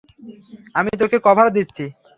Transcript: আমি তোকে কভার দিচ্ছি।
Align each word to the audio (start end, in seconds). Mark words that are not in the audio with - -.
আমি 0.75 0.91
তোকে 1.01 1.17
কভার 1.25 1.47
দিচ্ছি। 1.55 1.85